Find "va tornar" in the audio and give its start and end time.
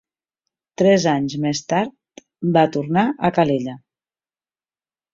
2.57-3.07